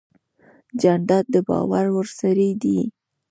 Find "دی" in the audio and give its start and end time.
2.61-2.79